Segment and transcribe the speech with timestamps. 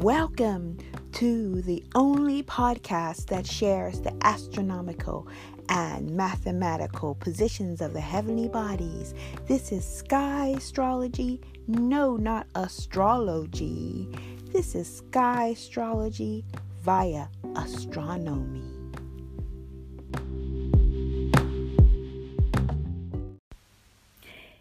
[0.00, 0.78] Welcome
[1.12, 5.28] to the only podcast that shares the astronomical
[5.68, 9.12] and mathematical positions of the heavenly bodies.
[9.46, 11.42] This is sky astrology.
[11.66, 14.08] No, not astrology.
[14.54, 16.46] This is sky astrology
[16.80, 18.64] via astronomy.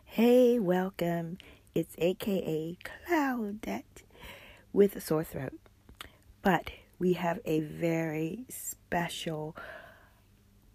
[0.04, 1.38] Hey, welcome.
[1.74, 4.04] It's AKA Claudette
[4.74, 5.54] with a sore throat.
[6.42, 9.56] But we have a very special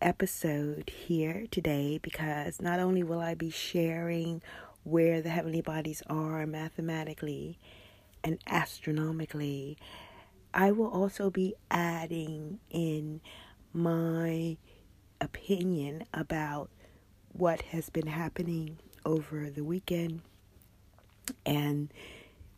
[0.01, 4.43] episode here today because not only will I be sharing
[4.83, 7.59] where the heavenly bodies are mathematically
[8.23, 9.79] and astronomically,
[10.53, 13.21] I will also be adding in
[13.73, 14.57] my
[15.21, 16.71] opinion about
[17.33, 20.21] what has been happening over the weekend
[21.45, 21.93] and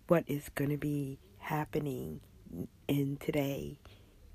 [0.09, 2.21] what is going to be happening
[2.89, 3.79] in today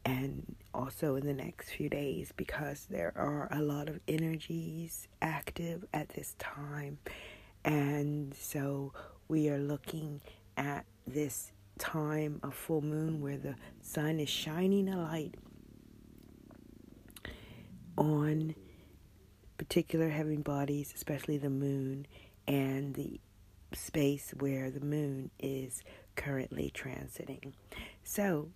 [0.05, 5.83] and also in the next few days because there are a lot of energies active
[5.93, 6.97] at this time.
[7.65, 8.93] And so
[9.27, 10.21] we are looking
[10.55, 15.35] at this time of full moon where the sun is shining a light
[17.97, 18.55] on
[19.57, 22.07] particular heavenly bodies, especially the moon
[22.47, 23.19] and the
[23.73, 25.83] space where the moon is
[26.15, 27.53] currently transiting.
[28.03, 28.49] So,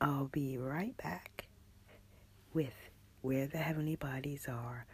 [0.00, 1.46] I'll be right back
[2.52, 2.74] with
[3.20, 4.86] where the heavenly bodies are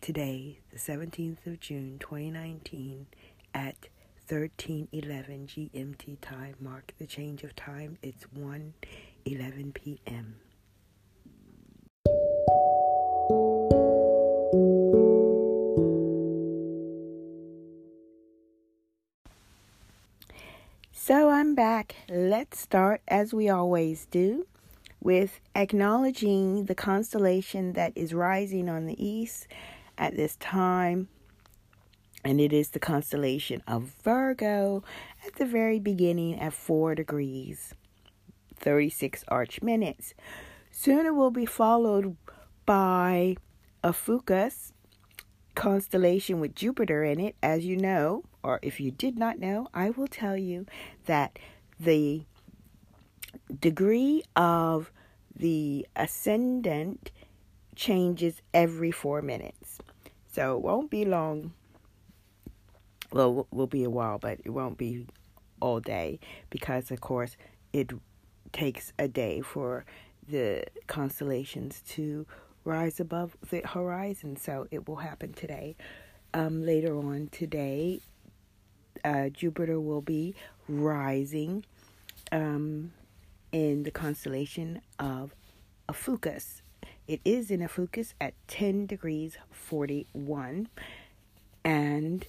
[0.00, 3.06] today, the 17th of June 2019
[3.54, 3.88] at
[4.28, 6.56] 13:11 GMT time.
[6.60, 7.98] Mark the change of time.
[8.02, 10.36] It's 1:11 p.m.
[21.56, 21.96] back.
[22.10, 24.46] Let's start as we always do
[25.00, 29.48] with acknowledging the constellation that is rising on the east
[29.96, 31.08] at this time.
[32.22, 34.84] And it is the constellation of Virgo
[35.26, 37.72] at the very beginning at 4 degrees,
[38.56, 40.12] 36 arch minutes.
[40.70, 42.18] Soon it will be followed
[42.66, 43.36] by
[43.82, 44.74] Ophiuchus
[45.56, 49.90] constellation with Jupiter in it, as you know, or if you did not know, I
[49.90, 50.66] will tell you
[51.06, 51.36] that
[51.78, 52.24] the
[53.60, 54.90] degree of
[55.34, 57.10] the ascendant
[57.74, 59.78] changes every four minutes.
[60.26, 61.52] So it won't be long.
[63.12, 65.06] Well, it will be a while, but it won't be
[65.60, 66.18] all day
[66.50, 67.36] because, of course,
[67.72, 67.92] it
[68.52, 69.84] takes a day for
[70.28, 72.26] the constellations to
[72.64, 74.36] rise above the horizon.
[74.36, 75.76] So it will happen today.
[76.34, 78.00] Um, later on today,
[79.04, 80.34] uh, Jupiter will be
[80.68, 81.64] rising
[82.32, 82.92] um,
[83.52, 85.34] in the constellation of
[85.88, 86.62] Ophiuchus.
[87.06, 90.68] It is in Ophiuchus at 10 degrees 41.
[91.64, 92.26] And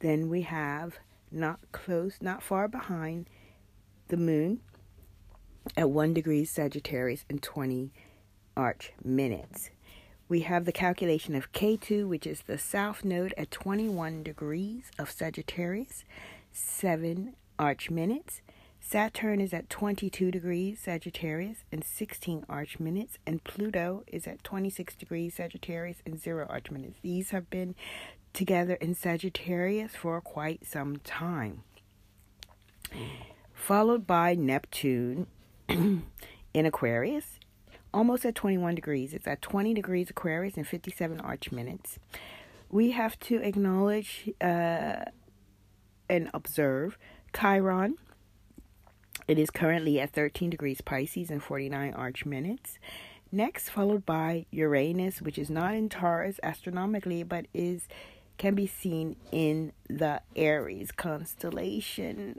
[0.00, 0.98] then we have
[1.30, 3.28] not close, not far behind
[4.08, 4.60] the moon
[5.76, 7.92] at 1 degrees Sagittarius and 20
[8.56, 9.70] arch minutes.
[10.28, 15.10] We have the calculation of Ketu, which is the south node at 21 degrees of
[15.10, 16.04] Sagittarius,
[16.52, 18.40] 7 arch minutes.
[18.80, 24.96] Saturn is at 22 degrees Sagittarius and 16 arch minutes, and Pluto is at 26
[24.96, 26.98] degrees Sagittarius and 0 arch minutes.
[27.02, 27.74] These have been
[28.32, 31.62] together in Sagittarius for quite some time.
[33.52, 35.26] Followed by Neptune
[35.68, 36.02] in
[36.54, 37.38] Aquarius
[37.92, 39.12] almost at 21 degrees.
[39.12, 41.98] It's at 20 degrees Aquarius and 57 arch minutes.
[42.70, 45.04] We have to acknowledge uh,
[46.08, 46.98] and observe
[47.38, 47.96] Chiron.
[49.28, 52.78] It is currently at 13 degrees Pisces and 49 arch minutes.
[53.32, 57.86] Next, followed by Uranus, which is not in Taurus astronomically, but is
[58.38, 62.36] can be seen in the Aries constellation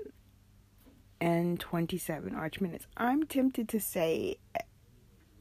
[1.22, 2.88] and 27 arch minutes.
[2.98, 4.38] I'm tempted to say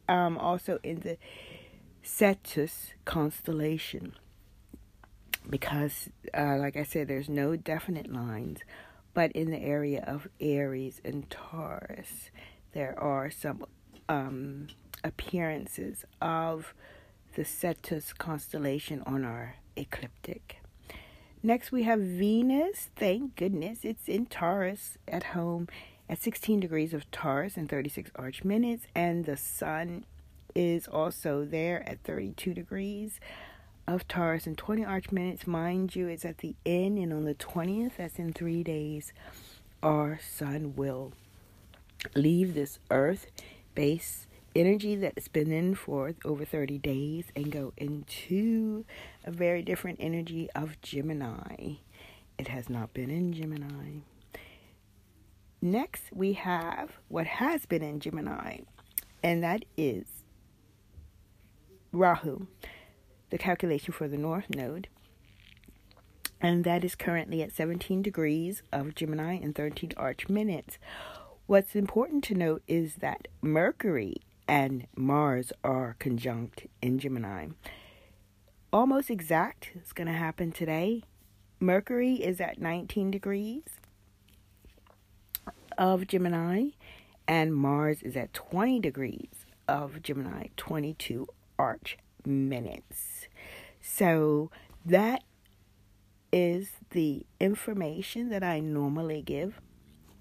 [0.08, 1.16] um, also in the
[2.02, 4.14] Cetus constellation
[5.48, 8.58] because, uh, like I said, there's no definite lines,
[9.20, 12.30] but in the area of Aries and Taurus,
[12.72, 13.66] there are some
[14.08, 14.68] um,
[15.04, 16.72] appearances of
[17.34, 20.62] the Cetus constellation on our ecliptic.
[21.42, 22.88] Next, we have Venus.
[22.96, 25.68] Thank goodness it's in Taurus at home
[26.08, 30.06] at 16 degrees of Taurus and 36 arch minutes, and the sun
[30.54, 33.20] is also there at 32 degrees
[33.90, 35.46] of Taurus and 20 arch minutes.
[35.46, 39.12] Mind you, it's at the end and on the 20th, that's in three days,
[39.82, 41.12] our sun will
[42.14, 43.26] leave this earth
[43.74, 48.84] base energy that's been in for over 30 days and go into
[49.24, 51.74] a very different energy of Gemini.
[52.38, 54.00] It has not been in Gemini.
[55.60, 58.60] Next, we have what has been in Gemini,
[59.22, 60.06] and that is
[61.92, 62.46] Rahu,
[63.30, 64.88] the calculation for the North Node.
[66.40, 70.78] And that is currently at 17 degrees of Gemini and 13 arch minutes.
[71.46, 74.16] What's important to note is that Mercury
[74.48, 77.48] and Mars are conjunct in Gemini.
[78.72, 81.02] Almost exact is going to happen today.
[81.58, 83.64] Mercury is at 19 degrees
[85.76, 86.68] of Gemini,
[87.26, 91.26] and Mars is at 20 degrees of Gemini, 22
[91.58, 93.09] arch minutes.
[93.80, 94.50] So
[94.84, 95.22] that
[96.32, 99.60] is the information that I normally give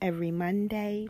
[0.01, 1.07] every Monday.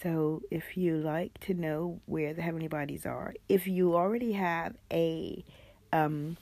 [0.00, 4.74] So if you like to know where the heavenly bodies are, if you already have
[4.92, 5.44] a
[5.92, 6.36] um,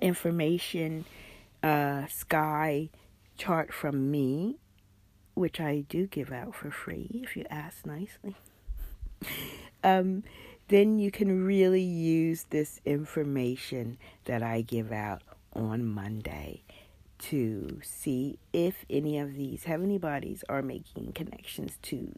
[0.00, 1.04] information
[1.62, 2.90] uh, sky
[3.36, 4.56] chart from me,
[5.34, 8.36] which I do give out for free if you ask nicely,
[9.84, 10.22] um,
[10.68, 15.22] then you can really use this information that I give out
[15.52, 16.62] on Monday
[17.18, 22.12] to see if any of these heavenly bodies are making connections to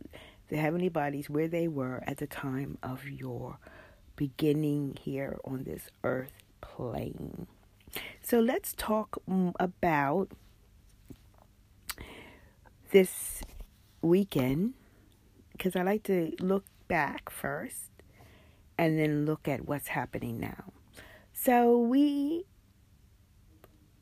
[0.49, 3.59] the heavenly bodies where they were at the time of your
[4.15, 7.47] beginning here on this earth plane.
[8.23, 9.19] So let's talk
[9.59, 10.29] about
[12.91, 13.43] this
[14.03, 14.75] weekend
[15.53, 17.91] because I like to look back first
[18.79, 20.73] and then look at what's happening now.
[21.33, 22.45] So we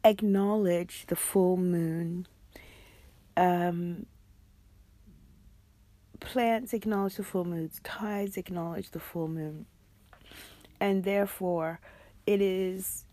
[0.05, 2.27] acknowledge the full moon.
[3.37, 4.07] Um,
[6.21, 9.67] plants acknowledge the full moons, tides acknowledge the full moon,
[10.81, 11.81] and therefore
[12.27, 13.05] it is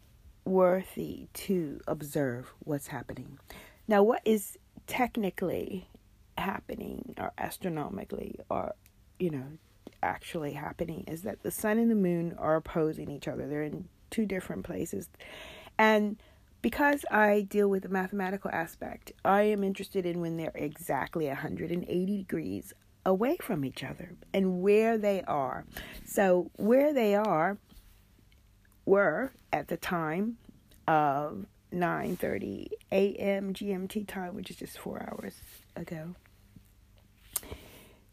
[0.46, 3.40] worthy to observe what's happening.
[3.88, 4.58] Now, what is
[4.88, 5.90] technically
[6.38, 8.74] happening, or astronomically, or
[9.20, 9.46] you know,
[10.04, 13.48] actually happening is that the sun and the moon are opposing each other.
[13.48, 15.10] They're in two different places.
[15.78, 16.18] And
[16.62, 22.18] because I deal with the mathematical aspect, I am interested in when they're exactly 180
[22.18, 22.74] degrees
[23.06, 25.66] away from each other and where they are.
[26.06, 27.58] So, where they are
[28.86, 30.38] were at the time
[30.88, 33.54] of 9:30 a.m.
[33.54, 35.36] GMT time, which is just 4 hours
[35.76, 36.16] ago.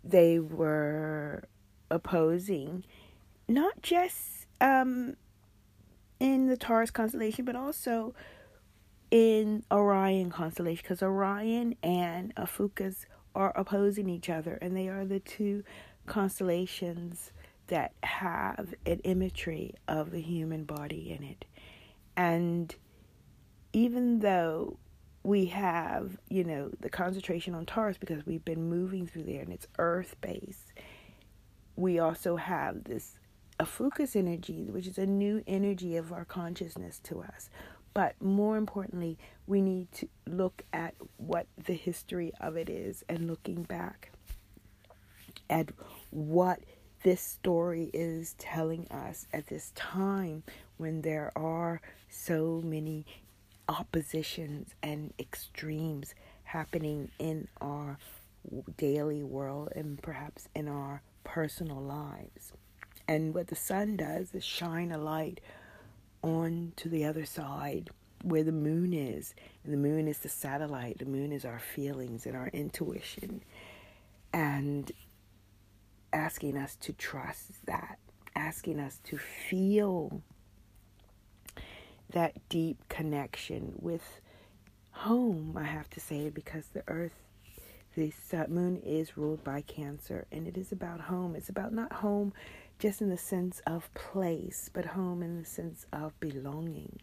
[0.05, 1.45] They were
[1.91, 2.85] opposing
[3.49, 5.17] not just um,
[6.21, 8.15] in the Taurus constellation, but also
[9.11, 15.21] in Orion constellation because Orion and Ophiuchus are opposing each other, and they are the
[15.21, 15.63] two
[16.07, 17.33] constellations
[17.69, 21.45] that have an imagery of the human body in it.
[22.17, 22.75] And
[23.73, 24.79] even though
[25.23, 29.53] we have, you know, the concentration on Taurus because we've been moving through there and
[29.53, 30.73] it's earth based,
[31.79, 33.21] we also have this
[33.61, 37.51] Ophiuchus energy, which is a new energy of our consciousness to us,
[37.95, 39.17] but more importantly,
[39.47, 44.11] we need to look at what the history of it is and looking back
[45.49, 45.71] at
[46.11, 46.61] what
[47.05, 50.43] this story is telling us at this time
[50.79, 53.07] when there are so many
[53.69, 57.99] oppositions and extremes happening in our
[58.77, 62.53] daily world and perhaps in our personal lives.
[63.07, 65.41] And what the sun does is shine a light
[66.23, 67.91] on to the other side
[68.23, 69.35] where the moon is.
[69.65, 73.43] And the moon is the satellite, the moon is our feelings and our intuition.
[74.33, 74.91] And
[76.13, 77.99] asking us to trust that,
[78.35, 80.23] asking us to feel
[82.11, 84.21] that deep connection with
[84.93, 87.23] home, I have to say, because the earth,
[87.99, 91.35] the moon is ruled by Cancer, and it is about home.
[91.35, 92.33] It's about not home
[92.79, 97.01] just in the sense of place, but home in the sense of belonging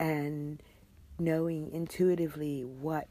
[0.00, 0.60] and
[1.20, 3.06] knowing intuitively what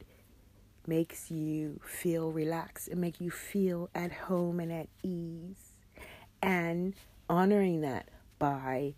[0.86, 5.72] makes you feel relaxed and make you feel at home and at ease
[6.42, 6.96] and
[7.30, 8.10] honoring that
[8.40, 8.94] by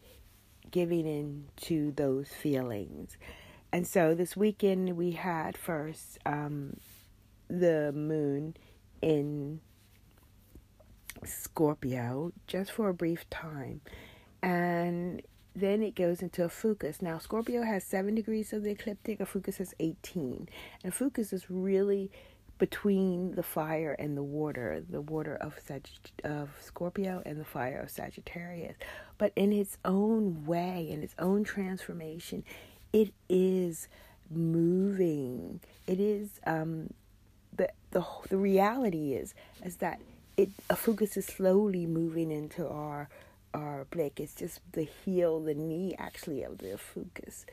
[0.71, 3.15] giving in to those feelings.
[3.71, 6.77] And so this weekend we had first um,
[7.49, 8.55] the moon
[9.01, 9.59] in
[11.23, 13.81] Scorpio just for a brief time.
[14.41, 15.21] And
[15.55, 17.01] then it goes into Ophiuchus.
[17.01, 20.47] Now, Scorpio has seven degrees of the ecliptic, Ophiuchus has 18.
[20.83, 22.11] And Ophiuchus is really
[22.57, 25.87] between the fire and the water, the water of Sag-
[26.23, 28.75] of Scorpio and the fire of Sagittarius.
[29.17, 32.43] But in its own way, in its own transformation,
[32.91, 33.87] it is
[34.29, 35.61] moving.
[35.87, 36.93] It is um,
[37.59, 39.99] the the the reality is is that
[40.37, 43.09] it Ophiuchus is slowly moving into our
[43.53, 44.19] our blick.
[44.19, 47.45] It's just the heel, the knee actually of the Ophiuchus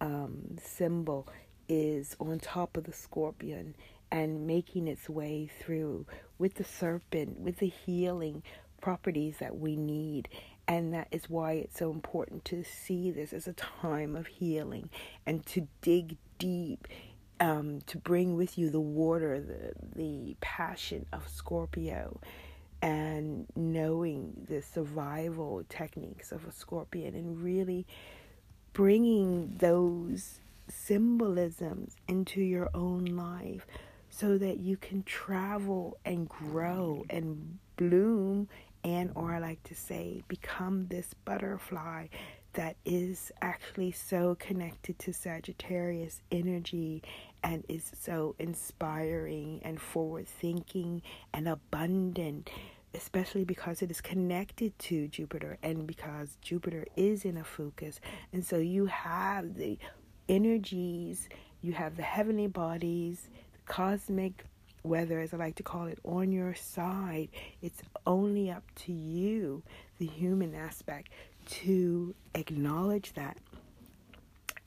[0.00, 1.26] um, symbol
[1.68, 3.74] is on top of the scorpion
[4.10, 6.06] and making its way through
[6.38, 8.42] with the serpent, with the healing
[8.80, 10.28] properties that we need.
[10.68, 14.90] And that is why it's so important to see this as a time of healing
[15.26, 16.86] and to dig deep,
[17.40, 22.20] um, to bring with you the water, the, the passion of Scorpio,
[22.82, 27.86] and knowing the survival techniques of a scorpion, and really
[28.74, 33.66] bringing those symbolisms into your own life
[34.10, 38.48] so that you can travel and grow and bloom
[38.84, 42.06] and or I like to say become this butterfly
[42.54, 47.02] that is actually so connected to Sagittarius energy
[47.42, 52.50] and is so inspiring and forward thinking and abundant
[52.96, 57.98] especially because it is connected to Jupiter and because Jupiter is in Ophiuchus.
[58.32, 59.78] and so you have the
[60.28, 61.28] energies
[61.60, 64.44] you have the heavenly bodies the cosmic
[64.84, 67.30] weather, as I like to call it, on your side.
[67.62, 69.62] It's only up to you,
[69.98, 71.08] the human aspect,
[71.46, 73.38] to acknowledge that.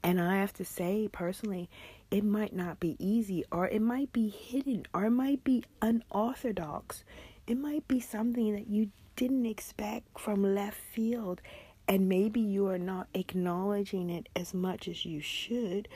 [0.04, 1.70] And I have to say, personally,
[2.12, 7.04] it might not be easy, or it might be hidden, or it might be unorthodox.
[7.46, 11.42] It might be something that you didn't expect from left field,
[11.88, 15.88] and maybe you are not acknowledging it as much as you should,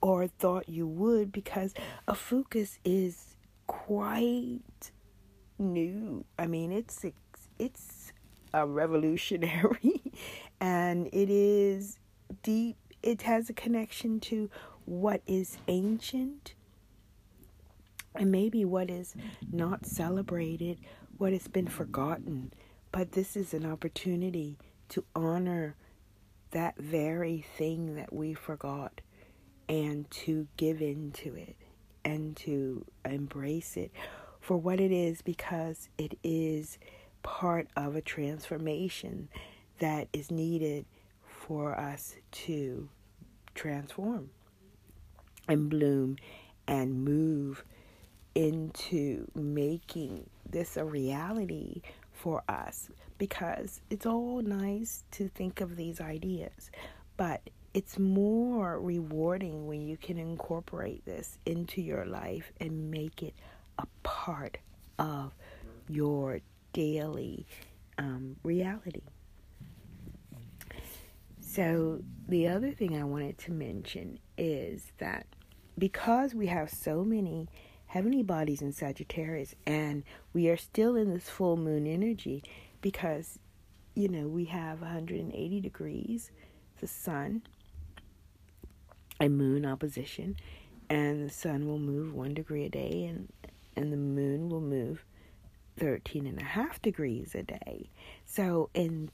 [0.00, 1.74] or thought you would because
[2.06, 4.60] Ophiuchus is quite
[5.58, 6.24] new.
[6.38, 7.04] I mean, it's
[7.58, 8.12] it's
[8.52, 10.05] a revolutionary
[10.60, 11.98] and it is
[12.42, 12.76] deep.
[13.02, 14.50] It has a connection to
[14.84, 16.54] what is ancient
[18.14, 19.14] and maybe what is
[19.52, 20.78] not celebrated,
[21.18, 22.52] what has been forgotten.
[22.92, 24.56] But this is an opportunity
[24.90, 25.76] to honor
[26.52, 29.00] that very thing that we forgot
[29.68, 31.56] and to give in to it
[32.04, 33.90] and to embrace it
[34.40, 36.78] for what it is because it is
[37.22, 39.28] part of a transformation
[39.78, 40.86] that is needed
[41.26, 42.88] for us to
[43.54, 44.30] transform
[45.48, 46.16] and bloom
[46.66, 47.64] and move
[48.34, 51.80] into making this a reality
[52.12, 56.70] for us because it's all nice to think of these ideas,
[57.16, 57.40] but
[57.72, 63.34] it's more rewarding when you can incorporate this into your life and make it
[63.78, 64.58] a part
[64.98, 65.32] of
[65.88, 66.40] your
[66.72, 67.46] daily
[67.98, 69.02] um, reality.
[71.56, 75.26] So, the other thing I wanted to mention is that
[75.78, 77.48] because we have so many
[77.86, 80.02] heavenly bodies in Sagittarius and
[80.34, 82.42] we are still in this full moon energy
[82.82, 83.38] because,
[83.94, 86.30] you know, we have 180 degrees,
[86.78, 87.40] the sun,
[89.18, 90.36] a moon opposition,
[90.90, 93.32] and the sun will move one degree a day, and
[93.74, 95.06] and the moon will move
[95.78, 97.88] 13 and a half degrees a day.
[98.26, 99.10] So in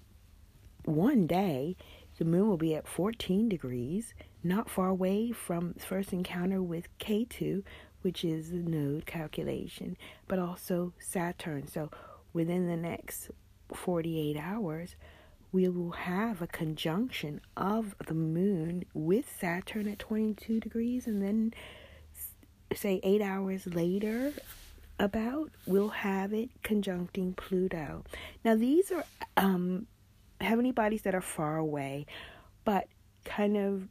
[0.85, 1.77] one day,
[2.23, 4.15] the moon will be at 14 degrees,
[4.45, 7.65] not far away from first encounter with Ketu,
[8.03, 9.97] which is the node calculation,
[10.29, 11.67] but also Saturn.
[11.67, 11.91] So
[12.33, 13.33] within the next
[13.75, 14.95] 48 hours,
[15.51, 21.53] we will have a conjunction of the moon with Saturn at 22 degrees, and then
[22.73, 24.33] say eight hours later,
[25.01, 28.05] about we'll have it conjuncting Pluto.
[28.45, 29.05] Now, these are
[29.37, 29.89] um,
[30.43, 32.07] heavenly bodies that are far away,
[32.65, 32.89] but
[33.25, 33.89] kind of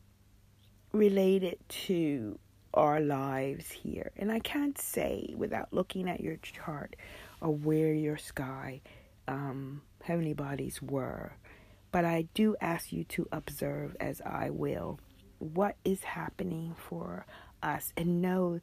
[0.93, 2.38] related to
[2.74, 4.12] our lives here.
[4.17, 6.96] And I can't say without looking at your chart
[7.41, 8.81] or where your sky
[9.27, 11.34] um, heavenly bodies were
[11.91, 15.00] but I do ask you to observe, as I will,
[15.39, 17.25] what is happening for
[17.62, 18.60] us and know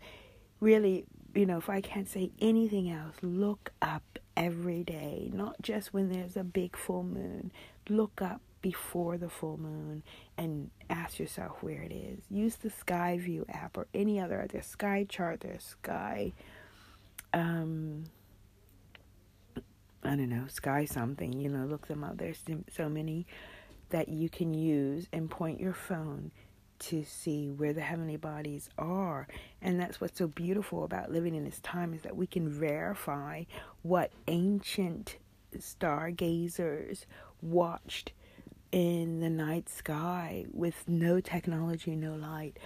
[0.61, 1.05] really,
[1.35, 6.11] you know, if I can't say anything else, look up every day, not just when
[6.11, 7.53] there's a big full moon.
[7.91, 10.03] Look up before the full moon
[10.39, 12.21] and ask yourself where it is.
[12.31, 14.41] Use the Sky View app or any other.
[14.41, 16.33] other Sky Chart, there's Sky
[17.33, 18.05] um,
[20.03, 22.19] I don't know, Sky something, you know, look them up.
[22.19, 23.27] There's so many
[23.91, 26.31] that you can use and point your phone
[26.79, 29.27] to see where the heavenly bodies are.
[29.61, 33.45] And that's what's so beautiful about living in this time is that we can verify
[33.83, 35.17] what ancient
[35.59, 37.07] stargazers
[37.41, 38.13] watched
[38.71, 42.59] in the night sky with no technology, no light.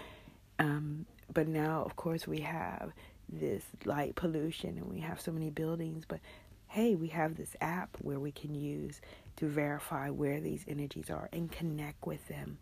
[0.59, 2.92] Um, but now, of course, we have
[3.28, 6.04] this light pollution and we have so many buildings.
[6.07, 6.21] But
[6.69, 9.00] hey, we have this app where we can use
[9.37, 12.59] to verify where these energies are and connect with them.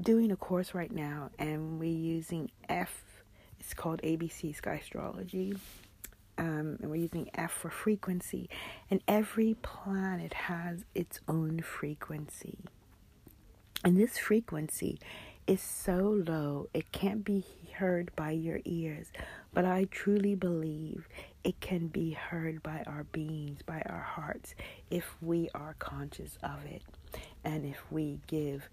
[0.00, 3.02] Doing a course right now and we're using F,
[3.58, 5.54] it's called ABC Sky Astrology.
[6.38, 8.48] Um, and we're using F for frequency.
[8.90, 12.56] And every planet has its own frequency.
[13.84, 14.98] And this frequency
[15.46, 19.08] is so low, it can't be heard by your ears.
[19.52, 21.08] But I truly believe
[21.44, 24.54] it can be heard by our beings, by our hearts,
[24.90, 26.82] if we are conscious of it
[27.44, 28.68] and if we give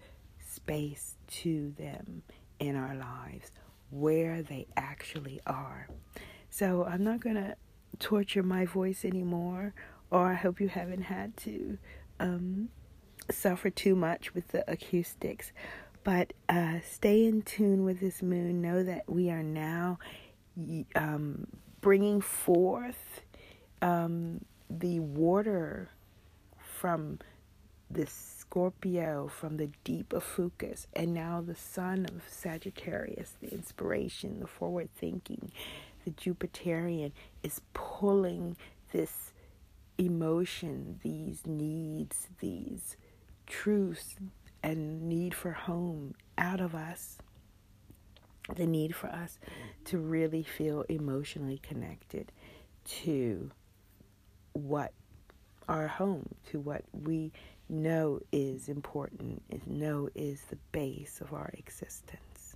[0.58, 2.24] space to them
[2.60, 3.52] in our lives
[3.92, 5.88] where they actually are.
[6.50, 7.56] So I'm not going to
[8.00, 9.74] torture my voice anymore,
[10.10, 11.78] or I hope you haven't had to
[12.20, 12.70] um,
[13.30, 15.52] suffer too much with the acoustics.
[16.04, 18.62] But uh, stay in tune with this moon.
[18.62, 20.00] Know that we are now
[20.96, 21.48] um,
[21.82, 23.22] bringing forth
[23.82, 25.90] um, the water
[26.80, 27.20] from
[27.92, 28.08] the
[28.50, 34.48] Scorpio, from the deep of Ophiuchus, and now the sun of Sagittarius, the inspiration, the
[34.48, 35.52] forward thinking,
[36.06, 37.12] the Jupiterian
[37.44, 38.56] is pulling
[38.94, 39.34] this
[39.98, 42.96] emotion, these needs, these
[43.48, 44.16] truths,
[44.64, 47.18] and need for home out of us.
[48.56, 49.40] The need for us
[49.86, 52.32] to really feel emotionally connected
[53.04, 53.52] to
[54.54, 54.94] what
[55.68, 57.34] our home, to what we
[57.70, 62.56] know is important, know is the base of our existence.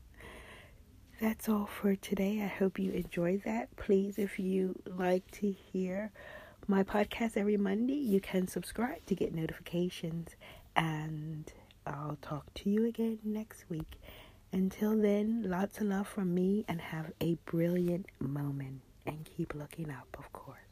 [1.19, 2.41] That's all for today.
[2.41, 3.75] I hope you enjoyed that.
[3.75, 6.11] Please, if you like to hear
[6.67, 10.29] my podcast every Monday, you can subscribe to get notifications
[10.75, 11.51] and
[11.85, 13.99] I'll talk to you again next week.
[14.53, 18.81] Until then, lots of love from me and have a brilliant moment.
[19.05, 20.70] And keep looking up, of course.